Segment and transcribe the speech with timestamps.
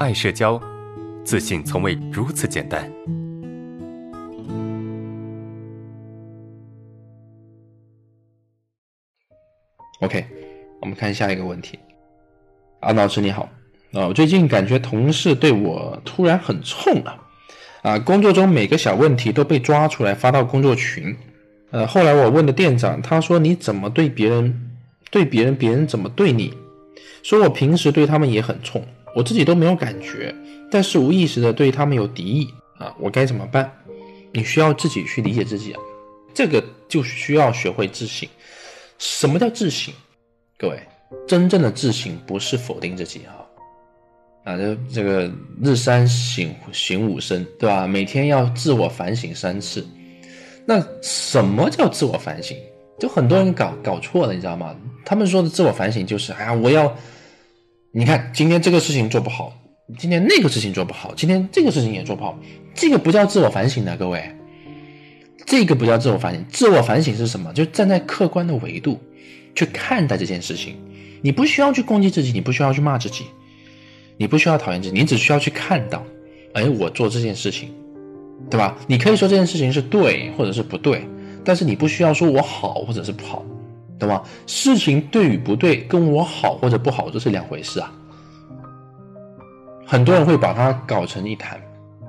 [0.00, 0.60] 爱社交，
[1.24, 2.88] 自信从未如此简单。
[10.00, 10.24] OK，
[10.80, 11.76] 我们看下一个问题。
[12.78, 13.48] 安老师你好，
[13.92, 17.20] 啊，我最近感觉同事对我突然很冲了，
[17.82, 21.16] 啊，工作中每个小问题都被抓出来发到工作群，
[21.72, 24.70] 呃，后来我问的店长，他说你怎么对别人，
[25.10, 26.54] 对别人，别人怎么对你，
[27.24, 28.80] 说我平时对他们也很冲，
[29.14, 30.34] 我自己都没有感觉，
[30.70, 33.70] 但是无意识的对他们有敌意啊，我该怎么办？
[34.32, 35.80] 你需要自己去理解自己啊，
[36.34, 38.28] 这个就需要学会自省。
[38.98, 39.92] 什么叫自省？
[40.58, 40.78] 各位，
[41.26, 43.46] 真正的自省不是否定自己啊，
[44.44, 45.30] 啊，这这个
[45.62, 47.86] 日三省省吾身，对吧？
[47.86, 49.86] 每天要自我反省三次。
[50.66, 52.56] 那什么叫自我反省？
[52.98, 54.76] 就很多人搞搞错了，你知道吗？
[55.04, 56.94] 他们说的自我反省就是，哎呀，我要，
[57.92, 59.52] 你看今天这个事情做不好，
[59.98, 62.38] 今天那个事情做不好，今天这个事情也做不好，
[62.74, 64.22] 这个不叫自我反省的，各位。
[65.46, 67.50] 这个不叫自我反省，自我反省是什么？
[67.54, 69.00] 就站在客观的维度
[69.54, 70.76] 去看待这件事情。
[71.22, 73.24] 你不需要去攻击自己，你不需要去骂自己，
[74.18, 76.04] 你不需要讨厌自己，你只需要去看到，
[76.52, 77.70] 哎，我做这件事情，
[78.50, 78.76] 对吧？
[78.86, 81.02] 你可以说这件事情是对，或者是不对，
[81.42, 83.42] 但是你不需要说我好或者是不好，
[83.98, 84.22] 对吧？
[84.46, 87.92] 事情对与不对，跟我好或者不好这是两回事啊。
[89.86, 91.60] 很多人会把它搞成一谈，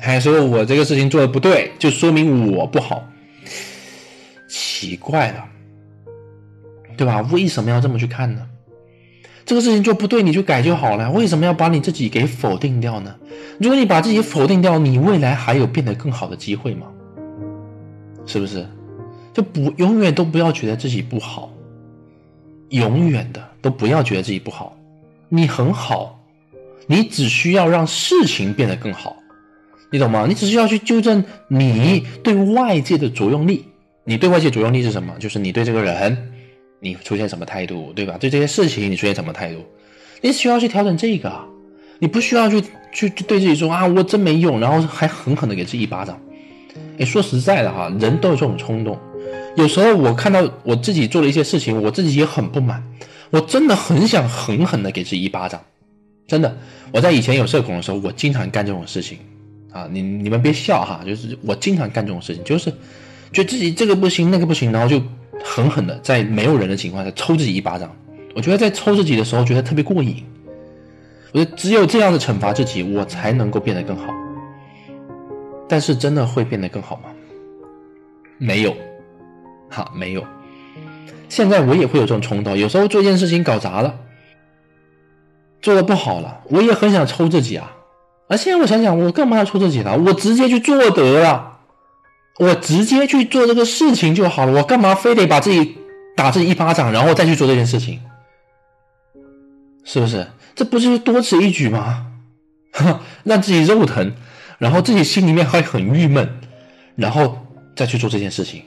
[0.00, 3.04] 还说我这个事情做的不对，就说明我不好。
[4.48, 5.44] 奇怪了，
[6.96, 7.20] 对吧？
[7.30, 8.46] 为什么要这么去看呢？
[9.44, 11.10] 这个事情做不对，你就改就好了。
[11.10, 13.14] 为什么要把你自己给否定掉呢？
[13.60, 16.88] 如果你把自己否定掉，你未来还有变得更好的机会吗？
[18.26, 18.66] 是不是？
[19.32, 21.52] 就不永远都不要觉得自己不好，
[22.70, 24.76] 永远的都不要觉得自己不好。
[25.28, 26.20] 你很好，
[26.86, 29.16] 你只需要让事情变得更好，
[29.90, 30.26] 你懂吗？
[30.28, 33.64] 你只需要去纠正你对外界的作用力。
[34.04, 35.12] 你对外界作用力是什么？
[35.18, 36.16] 就是你对这个人，
[36.78, 38.16] 你出现什么态度，对吧？
[38.20, 39.64] 对这些事情你出现什么态度？
[40.20, 41.32] 你需要去调整这个，
[41.98, 42.62] 你不需要去
[42.92, 46.16] 去对自己说啊，我真没用，然后还狠狠的给自己一巴掌。
[46.98, 48.96] 哎，说实在的哈，人都有这种冲动。
[49.56, 52.82] 有时候我看到我自己做了一些事情，我自己也很不满，
[53.30, 55.60] 我真的很想狠狠的给自己一巴掌。
[56.26, 56.56] 真的，
[56.92, 59.18] 我在以前有社恐的时候，我经常干这种事情
[59.72, 59.88] 啊。
[59.90, 62.72] 你你们别笑哈，就是我经常干这种事情，就是。
[63.32, 65.02] 觉得自己这个不行，那个不行，然后就
[65.42, 67.94] 狠狠的在没有人的情况下抽自己一巴掌。
[68.36, 70.22] 我觉得在抽自己的时候，觉得特别过瘾。
[71.32, 74.14] 我觉得只有这样的惩罚自己，我才能够变得更好。
[75.68, 77.10] 但是真的会变得更好吗？
[78.38, 78.74] 没有，
[79.68, 80.24] 哈，没有。
[81.28, 83.98] 现在我也会有这种冲动，有时候做一件事情搞砸了，
[85.60, 87.72] 做的不好了，我也很想抽自己啊。
[88.28, 89.96] 而现在我想想，我干嘛要抽自己呢？
[89.96, 91.52] 我直接去做得了。
[92.38, 95.78] 我直接去做这个事情就好了，我干嘛非得把自己
[96.14, 98.00] 打自己一巴掌，然后再去做这件事情？
[99.84, 100.26] 是不是？
[100.54, 102.06] 这不是多此一举吗？
[103.24, 104.12] 让自己肉疼，
[104.58, 106.28] 然后自己心里面还很郁闷，
[106.94, 108.62] 然后再去做这件事情，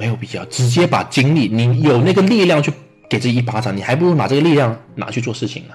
[0.00, 0.44] 没有必要。
[0.46, 2.72] 直接把精力，你有那个力量去
[3.08, 5.74] 给自己一巴掌，你还不如把这个力量拿去做事情呢。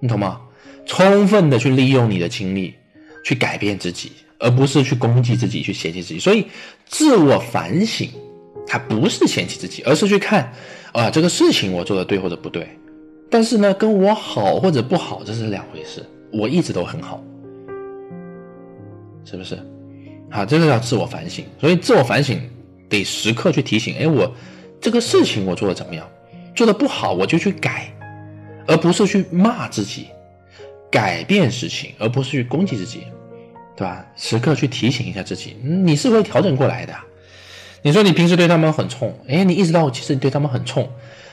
[0.00, 0.40] 你懂吗？
[0.84, 2.74] 充分的去利用你的精力，
[3.24, 4.12] 去改变自己。
[4.40, 6.18] 而不是去攻击自己，去嫌弃自己。
[6.18, 6.44] 所以，
[6.84, 8.10] 自我反省，
[8.66, 10.52] 它不是嫌弃自己，而是去看，
[10.92, 12.68] 啊，这个事情我做的对或者不对。
[13.30, 16.04] 但是呢，跟我好或者不好，这是两回事。
[16.30, 17.22] 我一直都很好，
[19.24, 19.54] 是不是？
[20.28, 21.42] 啊，这个叫自我反省。
[21.58, 22.38] 所以，自我反省
[22.88, 24.32] 得时刻去提醒：哎，我
[24.80, 26.06] 这个事情我做的怎么样？
[26.54, 27.92] 做的不好，我就去改，
[28.66, 30.08] 而不是去骂自己。
[30.90, 33.04] 改变事情，而不是去攻击自己。
[33.76, 34.06] 对吧？
[34.14, 36.94] 时刻去提醒一下自己，你是会调整过来的。
[37.82, 40.88] 你说你平时对他们很冲，哎，你意识到其实你对他们很冲，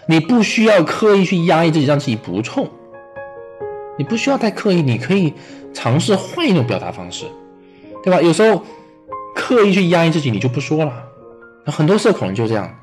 [0.08, 2.68] 你不需要刻意去压抑自己，让自己不冲。
[3.96, 5.32] 你不需要太刻意，你可以
[5.72, 7.26] 尝试换一种表达方式，
[8.04, 8.20] 对吧？
[8.20, 8.66] 有时候
[9.36, 11.11] 刻意去压抑自己，你就不说了。
[11.66, 12.74] 很多社恐就这样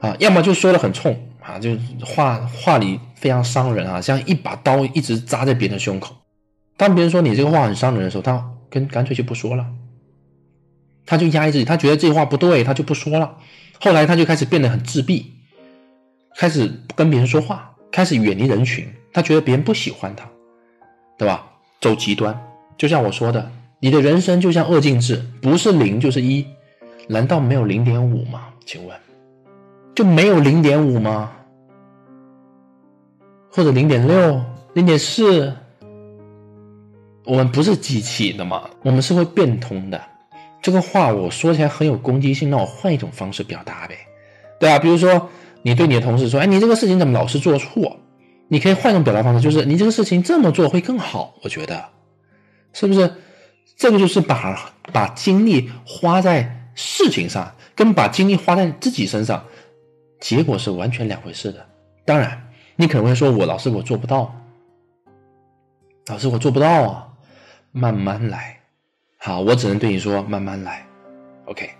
[0.00, 6.16] 啊，要么就说的很冲啊，就话话里非常伤人啊，像一把刀一直扎在别人的胸口。
[6.76, 8.48] 当别人说你这个话很伤人的时候，他。
[8.72, 9.66] 跟干脆就不说了，
[11.04, 13.36] 他就压抑自己，他觉得这话不对，他就不说了。
[13.78, 15.30] 后来他就开始变得很自闭，
[16.38, 18.90] 开始不跟别人说话，开始远离人群。
[19.12, 20.26] 他觉得别人不喜欢他，
[21.18, 21.44] 对吧？
[21.82, 22.34] 走极端，
[22.78, 26.46] 就像我说的，你的人生就像二进制，不是零就是一，
[27.12, 28.48] 难道没有零点五吗？
[28.64, 28.96] 请问，
[29.94, 31.30] 就没有零点五吗？
[33.50, 34.42] 或者零点六、
[34.72, 35.52] 零点四？
[37.26, 40.00] 我们不是机器的嘛，我们是会变通的。
[40.62, 43.98] 这个话我说起来很有攻击性，那我换一种方式表达呗，
[44.58, 45.28] 对啊，比如说
[45.60, 47.98] 你对你的同事说：“哎，你这个事情怎么老是做错？”
[48.48, 51.84] 你可以换一种表达方式，就是你这个事情这么做会更好，我觉得，
[52.72, 53.12] 是不是？
[53.76, 59.44] 这个就是把把精力花在事情上，跟把精力花在自己身上，
[60.20, 61.66] 结果是完全两回事的。
[62.04, 64.34] 当然，你可能会说我老师我做不到，
[66.06, 67.08] 老师我做不到啊，
[67.70, 68.58] 慢慢来。
[69.18, 70.84] 好，我只能对你说慢慢来
[71.44, 71.70] ，OK。